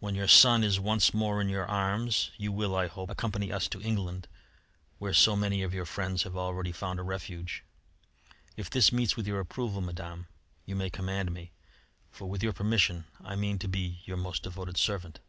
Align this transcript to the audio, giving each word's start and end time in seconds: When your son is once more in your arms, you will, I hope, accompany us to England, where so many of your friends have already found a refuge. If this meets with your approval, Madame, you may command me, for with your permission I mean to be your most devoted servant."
When 0.00 0.16
your 0.16 0.26
son 0.26 0.64
is 0.64 0.80
once 0.80 1.14
more 1.14 1.40
in 1.40 1.48
your 1.48 1.64
arms, 1.64 2.32
you 2.36 2.50
will, 2.50 2.74
I 2.74 2.88
hope, 2.88 3.08
accompany 3.08 3.52
us 3.52 3.68
to 3.68 3.80
England, 3.80 4.26
where 4.98 5.14
so 5.14 5.36
many 5.36 5.62
of 5.62 5.72
your 5.72 5.84
friends 5.86 6.24
have 6.24 6.36
already 6.36 6.72
found 6.72 6.98
a 6.98 7.04
refuge. 7.04 7.62
If 8.56 8.68
this 8.68 8.90
meets 8.90 9.16
with 9.16 9.28
your 9.28 9.38
approval, 9.38 9.80
Madame, 9.80 10.26
you 10.66 10.74
may 10.74 10.90
command 10.90 11.30
me, 11.30 11.52
for 12.10 12.28
with 12.28 12.42
your 12.42 12.52
permission 12.52 13.04
I 13.22 13.36
mean 13.36 13.60
to 13.60 13.68
be 13.68 14.00
your 14.06 14.16
most 14.16 14.42
devoted 14.42 14.76
servant." 14.76 15.20